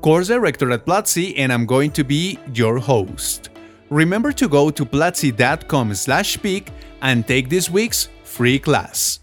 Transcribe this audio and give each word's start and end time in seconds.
course 0.00 0.28
director 0.28 0.70
at 0.70 0.84
Platzi, 0.84 1.34
and 1.36 1.52
I'm 1.52 1.66
going 1.66 1.90
to 1.92 2.04
be 2.04 2.38
your 2.54 2.78
host. 2.78 3.50
Remember 3.90 4.32
to 4.32 4.48
go 4.48 4.70
to 4.70 4.84
platzi.com 4.84 5.94
slash 5.94 6.34
speak 6.34 6.70
and 7.02 7.26
take 7.26 7.48
this 7.48 7.70
week's 7.70 8.08
free 8.24 8.58
class. 8.58 9.20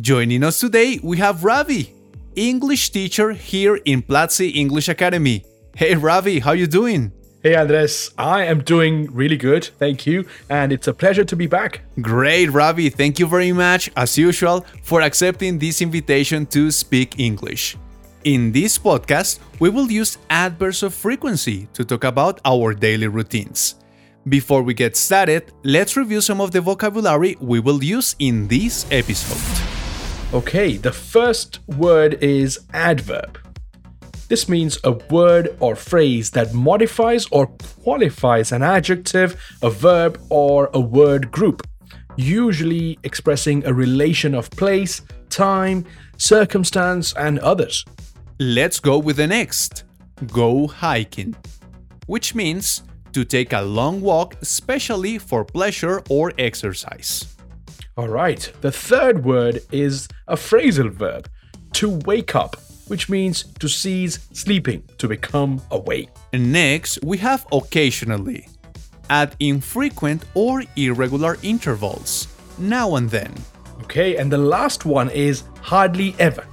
Joining 0.00 0.42
us 0.44 0.60
today, 0.60 0.98
we 1.02 1.18
have 1.18 1.44
Ravee, 1.44 1.92
English 2.34 2.90
teacher 2.90 3.32
here 3.32 3.76
in 3.84 4.02
Platzi 4.02 4.54
English 4.54 4.88
Academy. 4.88 5.44
Hey 5.76 5.94
Ravee, 5.94 6.40
how 6.40 6.52
you 6.52 6.66
doing? 6.66 7.12
Hey 7.42 7.54
Andres, 7.54 8.10
I 8.18 8.44
am 8.44 8.62
doing 8.62 9.08
really 9.12 9.36
good, 9.36 9.64
thank 9.78 10.06
you, 10.06 10.26
and 10.50 10.72
it's 10.72 10.88
a 10.88 10.92
pleasure 10.92 11.24
to 11.24 11.36
be 11.36 11.46
back. 11.46 11.80
Great, 12.00 12.50
Ravee. 12.50 12.90
Thank 12.90 13.18
you 13.18 13.26
very 13.26 13.52
much, 13.52 13.90
as 13.96 14.18
usual, 14.18 14.66
for 14.82 15.00
accepting 15.00 15.58
this 15.58 15.80
invitation 15.80 16.44
to 16.46 16.70
speak 16.70 17.18
English. 17.18 17.76
In 18.24 18.52
this 18.52 18.76
podcast, 18.76 19.38
we 19.60 19.70
will 19.70 19.90
use 19.90 20.18
adverbs 20.28 20.82
of 20.82 20.92
frequency 20.92 21.68
to 21.72 21.86
talk 21.86 22.04
about 22.04 22.38
our 22.44 22.74
daily 22.74 23.08
routines. 23.08 23.76
Before 24.28 24.62
we 24.62 24.74
get 24.74 24.94
started, 24.94 25.50
let's 25.64 25.96
review 25.96 26.20
some 26.20 26.38
of 26.38 26.50
the 26.50 26.60
vocabulary 26.60 27.38
we 27.40 27.60
will 27.60 27.82
use 27.82 28.14
in 28.18 28.46
this 28.46 28.84
episode. 28.90 29.40
Okay, 30.34 30.76
the 30.76 30.92
first 30.92 31.60
word 31.66 32.22
is 32.22 32.60
adverb. 32.74 33.38
This 34.28 34.50
means 34.50 34.78
a 34.84 34.92
word 35.08 35.56
or 35.58 35.74
phrase 35.74 36.30
that 36.32 36.52
modifies 36.52 37.26
or 37.30 37.46
qualifies 37.82 38.52
an 38.52 38.62
adjective, 38.62 39.40
a 39.62 39.70
verb, 39.70 40.20
or 40.28 40.68
a 40.74 40.80
word 40.80 41.30
group, 41.32 41.66
usually 42.16 42.98
expressing 43.02 43.64
a 43.64 43.72
relation 43.72 44.34
of 44.34 44.50
place, 44.50 45.00
time, 45.30 45.86
circumstance, 46.18 47.14
and 47.14 47.38
others. 47.38 47.82
Let's 48.42 48.80
go 48.80 48.96
with 48.96 49.18
the 49.18 49.26
next 49.26 49.84
go 50.32 50.66
hiking, 50.66 51.36
which 52.06 52.34
means 52.34 52.82
to 53.12 53.22
take 53.22 53.52
a 53.52 53.60
long 53.60 54.00
walk, 54.00 54.34
especially 54.40 55.18
for 55.18 55.44
pleasure 55.44 56.02
or 56.08 56.32
exercise. 56.38 57.36
All 57.98 58.08
right, 58.08 58.50
the 58.62 58.72
third 58.72 59.26
word 59.26 59.60
is 59.72 60.08
a 60.26 60.36
phrasal 60.36 60.90
verb 60.90 61.28
to 61.74 61.90
wake 62.06 62.34
up, 62.34 62.56
which 62.88 63.10
means 63.10 63.44
to 63.58 63.68
cease 63.68 64.18
sleeping, 64.32 64.84
to 64.96 65.06
become 65.06 65.60
awake. 65.70 66.08
And 66.32 66.50
next, 66.50 66.98
we 67.02 67.18
have 67.18 67.46
occasionally, 67.52 68.48
at 69.10 69.36
infrequent 69.40 70.24
or 70.32 70.62
irregular 70.76 71.36
intervals, 71.42 72.26
now 72.56 72.96
and 72.96 73.10
then. 73.10 73.34
Okay, 73.82 74.16
and 74.16 74.32
the 74.32 74.38
last 74.38 74.86
one 74.86 75.10
is 75.10 75.42
hardly 75.60 76.14
ever, 76.18 76.46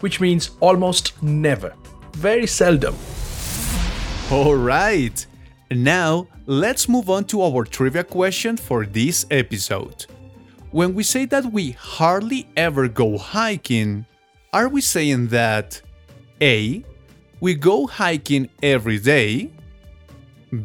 which 0.00 0.20
means 0.20 0.50
almost 0.60 1.22
never, 1.22 1.74
very 2.12 2.46
seldom. 2.46 2.96
All 4.30 4.54
right, 4.56 5.26
now 5.70 6.26
let's 6.46 6.88
move 6.88 7.10
on 7.10 7.24
to 7.24 7.42
our 7.42 7.64
trivia 7.64 8.04
question 8.04 8.56
for 8.56 8.86
this 8.86 9.26
episode. 9.30 10.06
When 10.70 10.94
we 10.94 11.02
say 11.02 11.24
that 11.26 11.52
we 11.52 11.72
hardly 11.72 12.48
ever 12.56 12.88
go 12.88 13.18
hiking, 13.18 14.06
are 14.52 14.68
we 14.68 14.80
saying 14.80 15.28
that 15.28 15.80
A. 16.40 16.84
We 17.40 17.54
go 17.54 17.86
hiking 17.86 18.50
every 18.62 18.98
day, 18.98 19.50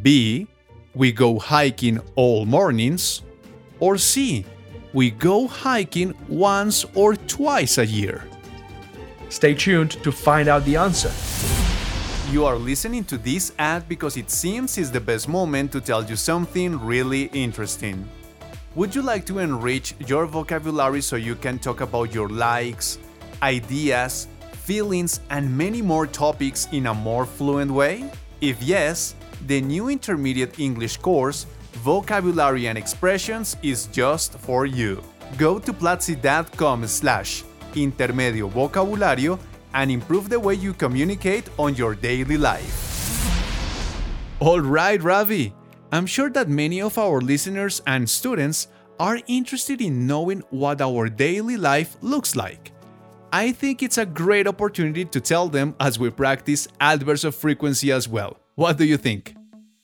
B. 0.02 0.48
We 0.94 1.12
go 1.12 1.40
hiking 1.40 2.00
all 2.16 2.46
mornings, 2.46 3.22
or 3.80 3.98
C. 3.98 4.46
We 4.94 5.12
go 5.12 5.48
hiking 5.48 6.14
once 6.28 6.86
or 6.94 7.16
twice 7.16 7.78
a 7.78 7.86
year? 7.86 8.24
Stay 9.36 9.54
tuned 9.54 9.92
to 10.02 10.14
find 10.14 10.48
out 10.48 10.64
the 10.64 10.78
answer. 10.78 11.12
You 12.32 12.46
are 12.46 12.56
listening 12.56 13.04
to 13.04 13.18
this 13.18 13.52
ad 13.60 13.86
because 13.90 14.16
it 14.16 14.32
seems 14.32 14.78
it's 14.78 14.90
the 14.90 15.02
best 15.02 15.28
moment 15.28 15.74
to 15.74 15.82
tell 15.82 16.06
you 16.06 16.16
something 16.16 16.80
really 16.80 17.24
interesting. 17.34 18.08
Would 18.76 18.96
you 18.96 19.02
like 19.02 19.26
to 19.26 19.40
enrich 19.40 19.94
your 20.08 20.26
vocabulary 20.26 21.02
so 21.02 21.18
you 21.18 21.36
can 21.36 21.60
talk 21.60 21.82
about 21.82 22.14
your 22.14 22.30
likes, 22.30 22.98
ideas, 23.44 24.30
feelings, 24.54 25.20
and 25.30 25.52
many 25.58 25.82
more 25.82 26.08
topics 26.08 26.70
in 26.72 26.88
a 26.88 26.94
more 26.94 27.26
fluent 27.26 27.72
way? 27.72 28.10
If 28.40 28.64
yes, 28.64 29.16
the 29.48 29.60
new 29.60 29.90
intermediate 29.90 30.60
English 30.62 30.96
course, 30.96 31.46
Vocabulary 31.84 32.68
and 32.68 32.78
Expressions, 32.78 33.58
is 33.62 33.88
just 33.88 34.40
for 34.40 34.66
you. 34.66 35.04
Go 35.38 35.60
to 35.60 35.74
platzi.com 35.74 36.88
slash 36.88 37.44
intermedio 37.82 38.50
vocabulario 38.50 39.40
and 39.74 39.92
improve 39.92 40.30
the 40.30 40.40
way 40.40 40.54
you 40.54 40.74
communicate 40.74 41.50
on 41.58 41.76
your 41.76 41.96
daily 41.96 42.38
life. 42.38 42.82
All 44.40 44.62
right, 44.62 45.00
Ravee. 45.00 45.54
I'm 45.92 46.06
sure 46.06 46.30
that 46.32 46.50
many 46.50 46.82
of 46.82 46.98
our 46.98 47.22
listeners 47.22 47.82
and 47.88 48.10
students 48.10 48.68
are 49.00 49.20
interested 49.28 49.82
in 49.82 50.08
knowing 50.08 50.42
what 50.50 50.82
our 50.82 51.10
daily 51.10 51.58
life 51.58 51.98
looks 52.02 52.36
like. 52.36 52.72
I 53.32 53.52
think 53.52 53.84
it's 53.84 53.98
a 53.98 54.06
great 54.06 54.48
opportunity 54.48 55.06
to 55.06 55.22
tell 55.22 55.50
them 55.50 55.76
as 55.80 56.00
we 56.00 56.10
practice 56.10 56.68
adverbs 56.80 57.24
of 57.26 57.36
frequency 57.36 57.92
as 57.92 58.08
well. 58.08 58.38
What 58.56 58.78
do 58.78 58.86
you 58.86 58.98
think? 58.98 59.36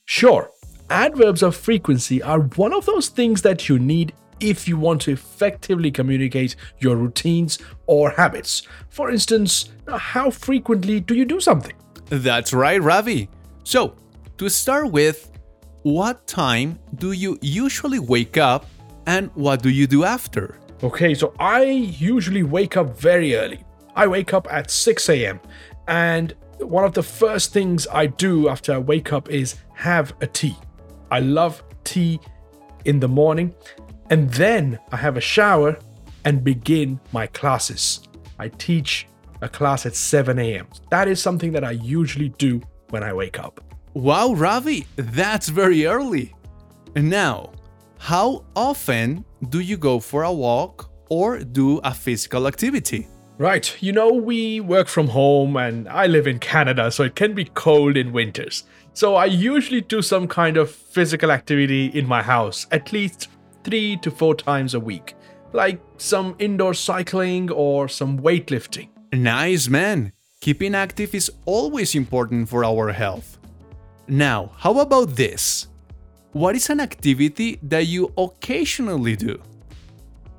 Sure, 0.06 0.50
adverbs 0.90 1.44
of 1.44 1.56
frequency 1.56 2.22
are 2.24 2.42
one 2.42 2.74
of 2.74 2.86
those 2.86 3.10
things 3.10 3.42
that 3.42 3.68
you 3.68 3.80
need 3.80 4.14
if 4.42 4.68
you 4.68 4.78
want 4.78 5.02
to 5.04 5.12
effectively 5.12 5.92
communicate 5.92 6.56
your 6.80 6.96
routines 6.96 7.60
or 7.86 8.12
habits. 8.12 8.64
For 8.90 9.12
instance, 9.12 9.70
how 9.88 10.32
frequently 10.32 11.00
do 11.00 11.16
you 11.16 11.26
do 11.26 11.40
something? 11.40 11.76
That's 12.10 12.54
right, 12.54 12.82
Ravee. 12.82 13.30
So, 13.64 13.96
to 14.38 14.50
start 14.50 14.92
with, 14.92 15.32
what 15.84 16.28
time 16.28 16.80
do 16.96 17.12
you 17.12 17.38
usually 17.42 18.00
wake 18.00 18.38
up 18.38 18.66
and 19.06 19.32
what 19.36 19.62
do 19.62 19.70
you 19.70 19.88
do 19.88 20.04
after? 20.04 20.58
Okay, 20.84 21.14
so 21.14 21.34
I 21.40 21.64
usually 21.64 22.44
wake 22.44 22.76
up 22.78 22.98
very 22.98 23.36
early. 23.36 23.64
I 23.96 24.08
wake 24.08 24.34
up 24.34 24.48
at 24.52 24.72
6 24.72 25.10
a.m. 25.10 25.40
and 25.88 26.34
one 26.60 26.84
of 26.84 26.94
the 26.94 27.04
first 27.04 27.54
things 27.54 27.88
I 27.92 28.08
do 28.08 28.50
after 28.50 28.74
I 28.74 28.78
wake 28.78 29.14
up 29.14 29.30
is 29.30 29.56
have 29.76 30.14
a 30.22 30.28
tea. 30.28 30.56
I 31.10 31.20
love 31.20 31.64
tea 31.84 32.20
in 32.86 33.00
the 33.00 33.08
morning 33.08 33.54
and 34.12 34.30
then 34.32 34.78
I 34.92 34.98
have 34.98 35.16
a 35.16 35.22
shower 35.22 35.80
and 36.26 36.44
begin 36.44 37.00
my 37.14 37.28
classes. 37.28 38.02
I 38.38 38.50
teach 38.50 39.08
a 39.42 39.48
class 39.48 39.86
at 39.86 39.96
7 39.96 40.38
a.m. 40.38 40.68
That 40.92 41.08
is 41.08 41.22
something 41.22 41.54
that 41.54 41.64
I 41.64 41.72
usually 41.72 42.30
do 42.30 42.62
when 42.90 43.04
I 43.04 43.14
wake 43.14 43.40
up. 43.40 43.64
Wow, 43.94 44.34
Ravee, 44.36 44.86
that's 44.98 45.48
very 45.48 45.86
early. 45.86 46.36
And 46.96 47.10
now, 47.10 47.54
how 48.00 48.44
often 48.54 49.24
do 49.48 49.62
you 49.62 49.78
go 49.78 50.00
for 50.00 50.24
a 50.24 50.32
walk 50.32 50.92
or 51.10 51.40
do 51.40 51.80
a 51.80 51.94
physical 51.94 52.48
activity? 52.48 53.08
Right, 53.38 53.76
you 53.82 53.94
know, 53.94 54.12
we 54.12 54.60
work 54.60 54.88
from 54.88 55.08
home 55.08 55.56
and 55.56 55.88
I 55.88 56.08
live 56.08 56.28
in 56.28 56.38
Canada, 56.38 56.92
so 56.92 57.04
it 57.04 57.16
can 57.16 57.34
be 57.34 57.46
cold 57.46 57.96
in 57.96 58.12
winters. 58.12 58.66
So 58.94 59.16
I 59.16 59.26
usually 59.26 59.82
do 59.82 60.02
some 60.02 60.28
kind 60.28 60.58
of 60.58 60.70
physical 60.70 61.32
activity 61.32 61.86
in 61.88 62.06
my 62.06 62.22
house, 62.22 62.68
at 62.72 62.92
least 62.92 63.30
three 63.64 63.98
to 63.98 64.12
four 64.12 64.36
times 64.36 64.74
a 64.74 64.80
week, 64.80 65.16
like 65.54 65.82
some 65.98 66.36
indoor 66.40 66.74
cycling 66.74 67.52
or 67.52 67.88
some 67.88 68.20
weightlifting. 68.20 68.90
Nice, 69.14 69.68
man. 69.68 70.14
Keeping 70.40 70.74
active 70.74 71.14
is 71.14 71.32
always 71.46 71.94
important 71.96 72.50
for 72.50 72.66
our 72.66 72.92
health. 72.92 73.38
Now, 74.08 74.52
how 74.58 74.80
about 74.80 75.16
this? 75.16 75.68
What 76.32 76.56
is 76.56 76.70
an 76.70 76.80
activity 76.80 77.60
that 77.64 77.88
you 77.88 78.12
occasionally 78.18 79.16
do? 79.16 79.42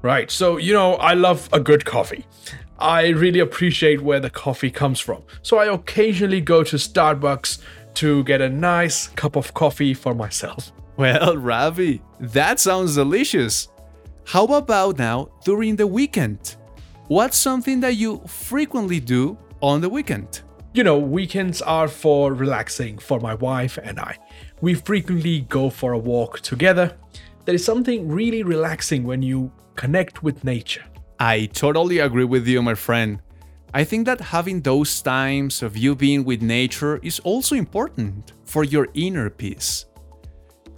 Right, 0.03 0.31
so 0.31 0.57
you 0.57 0.73
know, 0.73 0.95
I 0.95 1.15
love 1.15 1.49
a 1.53 1.61
good 1.61 1.85
coffee. 1.85 2.27
I 2.79 3.09
really 3.11 3.39
appreciate 3.39 4.01
where 4.01 4.19
the 4.19 4.31
coffee 4.31 4.71
comes 4.71 4.99
from. 4.99 5.23
So 5.43 5.59
I 5.59 5.73
occasionally 5.73 6.41
go 6.41 6.65
to 6.65 6.77
Starbucks 6.77 7.59
to 7.95 8.25
get 8.25 8.41
a 8.41 8.49
nice 8.49 9.07
cup 9.09 9.37
of 9.37 9.55
coffee 9.55 9.95
for 9.95 10.15
myself. 10.15 10.73
Well, 10.97 11.37
Ravee, 11.37 12.01
that 12.21 12.61
sounds 12.61 12.95
delicious. 12.95 13.69
How 14.25 14.45
about 14.47 14.99
now 14.99 15.29
during 15.45 15.77
the 15.77 15.87
weekend? 15.87 16.57
What's 17.09 17.37
something 17.37 17.81
that 17.81 17.97
you 17.97 18.23
frequently 18.27 19.01
do 19.01 19.37
on 19.61 19.81
the 19.81 19.89
weekend? 19.89 20.43
You 20.75 20.85
know, 20.85 20.99
weekends 20.99 21.61
are 21.61 21.89
for 21.89 22.33
relaxing 22.33 22.99
for 22.99 23.21
my 23.21 23.35
wife 23.35 23.79
and 23.83 23.99
I. 24.01 24.17
We 24.61 24.75
frequently 24.75 25.41
go 25.41 25.69
for 25.69 25.93
a 25.93 25.99
walk 25.99 26.41
together. 26.41 26.97
There 27.45 27.55
is 27.55 27.65
something 27.65 28.09
really 28.09 28.43
relaxing 28.43 29.05
when 29.05 29.23
you 29.23 29.53
connect 29.75 30.23
with 30.23 30.45
nature. 30.45 30.85
I 31.19 31.47
totally 31.47 31.99
agree 31.99 32.25
with 32.25 32.47
you, 32.47 32.63
my 32.63 32.75
friend. 32.75 33.21
I 33.75 33.85
think 33.85 34.07
that 34.07 34.21
having 34.21 34.61
those 34.61 35.03
times 35.03 35.63
of 35.63 35.77
you 35.77 35.95
being 35.95 36.25
with 36.25 36.43
nature 36.43 36.99
is 37.03 37.21
also 37.21 37.55
important 37.55 38.33
for 38.45 38.65
your 38.65 38.89
inner 38.95 39.29
peace. 39.31 39.87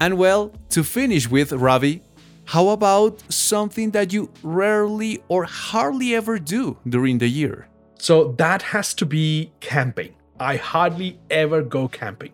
And 0.01 0.19
well, 0.19 0.53
to 0.71 0.83
finish 0.83 1.29
with, 1.31 1.53
Ravee, 1.53 2.03
how 2.47 2.69
about 2.69 3.23
something 3.33 3.91
that 3.93 4.13
you 4.13 4.31
rarely 4.43 5.23
or 5.29 5.45
hardly 5.45 6.15
ever 6.15 6.39
do 6.39 6.77
during 6.89 7.19
the 7.19 7.29
year? 7.29 7.69
So 7.99 8.33
that 8.39 8.61
has 8.63 8.93
to 8.95 9.07
be 9.07 9.53
camping. 9.61 10.15
I 10.39 10.57
hardly 10.57 11.19
ever 11.31 11.63
go 11.63 11.89
camping. 11.89 12.33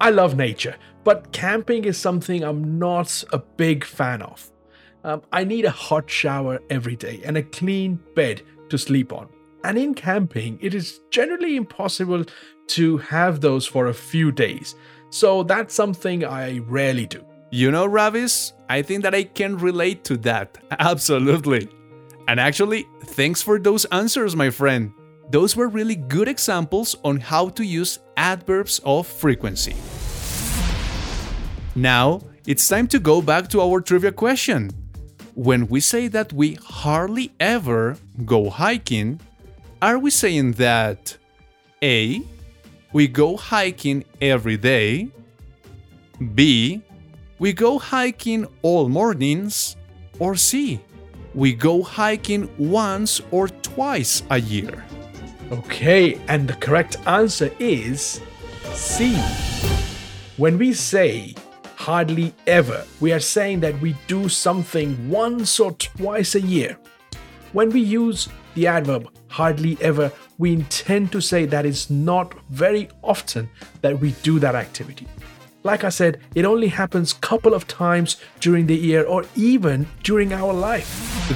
I 0.00 0.10
love 0.10 0.36
nature, 0.36 0.76
but 1.04 1.32
camping 1.32 1.84
is 1.84 1.96
something 1.96 2.44
I'm 2.44 2.78
not 2.78 3.24
a 3.32 3.38
big 3.38 3.84
fan 3.84 4.22
of. 4.22 4.50
Um, 5.04 5.22
I 5.32 5.44
need 5.44 5.64
a 5.64 5.70
hot 5.70 6.08
shower 6.08 6.60
every 6.70 6.94
day 6.94 7.20
and 7.24 7.36
a 7.36 7.42
clean 7.42 7.98
bed 8.14 8.42
to 8.68 8.78
sleep 8.78 9.12
on. 9.12 9.28
And 9.64 9.78
in 9.78 9.94
camping, 9.94 10.58
it 10.60 10.74
is 10.74 11.00
generally 11.10 11.56
impossible 11.56 12.24
to 12.68 12.98
have 12.98 13.40
those 13.40 13.66
for 13.66 13.86
a 13.86 13.94
few 13.94 14.30
days. 14.32 14.74
So 15.12 15.42
that's 15.42 15.74
something 15.74 16.24
I 16.24 16.60
rarely 16.60 17.04
do. 17.04 17.22
You 17.50 17.70
know, 17.70 17.86
Ravis, 17.86 18.52
I 18.70 18.80
think 18.80 19.02
that 19.02 19.14
I 19.14 19.24
can 19.24 19.58
relate 19.58 20.04
to 20.04 20.16
that. 20.18 20.56
Absolutely. 20.70 21.68
And 22.28 22.40
actually, 22.40 22.86
thanks 23.04 23.42
for 23.42 23.58
those 23.58 23.84
answers, 23.86 24.34
my 24.34 24.48
friend. 24.48 24.90
Those 25.30 25.54
were 25.54 25.68
really 25.68 25.96
good 25.96 26.28
examples 26.28 26.96
on 27.04 27.20
how 27.20 27.50
to 27.50 27.62
use 27.62 27.98
adverbs 28.16 28.80
of 28.86 29.06
frequency. 29.06 29.76
Now, 31.74 32.22
it's 32.46 32.66
time 32.66 32.86
to 32.88 32.98
go 32.98 33.20
back 33.20 33.48
to 33.48 33.60
our 33.60 33.82
trivia 33.82 34.12
question. 34.12 34.70
When 35.34 35.66
we 35.66 35.80
say 35.80 36.08
that 36.08 36.32
we 36.32 36.54
hardly 36.54 37.32
ever 37.38 37.98
go 38.24 38.48
hiking, 38.48 39.20
are 39.82 39.98
we 39.98 40.10
saying 40.10 40.52
that 40.52 41.18
A. 41.82 42.22
We 42.92 43.08
go 43.08 43.36
hiking 43.36 44.04
every 44.20 44.56
day, 44.56 45.08
B. 46.34 46.82
We 47.38 47.52
go 47.52 47.78
hiking 47.78 48.46
all 48.62 48.88
mornings, 48.88 49.76
or 50.18 50.36
C 50.36 50.80
we 51.34 51.54
go 51.54 51.82
hiking 51.82 52.48
once 52.58 53.20
or 53.30 53.48
twice 53.48 54.22
a 54.30 54.40
year? 54.40 54.84
Okay, 55.50 56.20
and 56.28 56.48
the 56.48 56.54
correct 56.54 56.96
answer 57.06 57.50
is 57.58 58.20
C. 58.72 59.16
When 60.36 60.58
we 60.58 60.72
say 60.72 61.34
hardly 61.76 62.34
ever, 62.46 62.84
we 63.00 63.12
are 63.12 63.20
saying 63.20 63.60
that 63.60 63.78
we 63.80 63.94
do 64.06 64.28
something 64.28 65.08
once 65.08 65.58
or 65.60 65.72
twice 65.72 66.34
a 66.34 66.40
year. 66.40 66.78
When 67.52 67.70
we 67.70 67.80
use 67.80 68.28
the 68.54 68.66
adverb 68.66 69.08
hardly 69.28 69.76
ever, 69.80 70.12
we 70.42 70.52
intend 70.52 71.12
to 71.12 71.20
say 71.20 71.46
that 71.46 71.64
it's 71.64 71.88
not 71.88 72.34
very 72.50 72.88
often 73.00 73.48
that 73.80 74.00
we 74.00 74.10
do 74.24 74.40
that 74.40 74.56
activity. 74.56 75.06
Like 75.62 75.84
I 75.84 75.88
said, 75.88 76.18
it 76.34 76.44
only 76.44 76.66
happens 76.66 77.12
couple 77.12 77.54
of 77.54 77.68
times 77.68 78.16
during 78.40 78.66
the 78.66 78.74
year 78.74 79.04
or 79.04 79.24
even 79.36 79.86
during 80.02 80.32
our 80.32 80.52
life. 80.52 80.90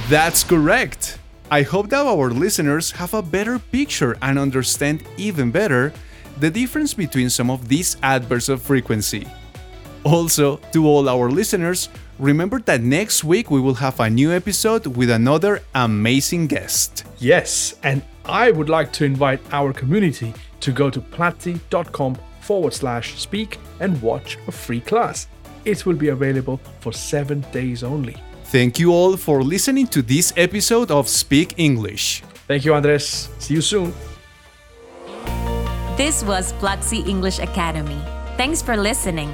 That's 0.09 0.43
correct. 0.43 1.19
I 1.49 1.61
hope 1.61 1.87
that 1.91 2.05
our 2.05 2.29
listeners 2.31 2.91
have 2.99 3.13
a 3.13 3.21
better 3.21 3.59
picture 3.59 4.17
and 4.21 4.37
understand 4.37 5.05
even 5.15 5.51
better 5.51 5.93
the 6.41 6.51
difference 6.51 6.93
between 6.93 7.29
some 7.29 7.49
of 7.49 7.69
these 7.69 7.95
adverbs 8.03 8.49
of 8.49 8.61
frequency. 8.61 9.25
Also, 10.03 10.57
to 10.73 10.85
all 10.85 11.07
our 11.07 11.31
listeners, 11.31 11.87
remember 12.19 12.59
that 12.59 12.81
next 12.81 13.23
week 13.23 13.49
we 13.49 13.61
will 13.61 13.75
have 13.75 14.01
a 14.01 14.09
new 14.09 14.33
episode 14.33 14.85
with 14.85 15.09
another 15.09 15.61
amazing 15.73 16.47
guest. 16.47 17.05
Yes, 17.19 17.75
and 17.83 18.03
I 18.27 18.51
would 18.51 18.69
like 18.69 18.91
to 18.93 19.05
invite 19.05 19.41
our 19.51 19.73
community 19.73 20.33
to 20.59 20.71
go 20.71 20.89
to 20.89 20.99
platzi.com 20.99 22.17
forward 22.41 22.73
slash 22.73 23.19
speak 23.19 23.59
and 23.79 24.01
watch 24.01 24.37
a 24.47 24.51
free 24.51 24.81
class. 24.81 25.27
It 25.65 25.85
will 25.85 25.95
be 25.95 26.09
available 26.09 26.59
for 26.79 26.93
seven 26.93 27.41
days 27.51 27.83
only. 27.83 28.15
Thank 28.45 28.79
you 28.79 28.91
all 28.91 29.17
for 29.17 29.43
listening 29.43 29.87
to 29.87 30.01
this 30.01 30.31
episode 30.37 30.89
of 30.91 31.09
Speak 31.09 31.55
English. 31.57 32.23
Thank 32.47 32.63
you, 32.63 32.73
Andres. 32.73 33.29
See 33.39 33.55
you 33.55 33.61
soon. 33.61 33.93
This 35.97 36.23
was 36.23 36.53
Platzi 36.53 37.05
English 37.07 37.39
Academy. 37.39 37.99
Thanks 38.37 38.61
for 38.61 38.77
listening. 38.77 39.33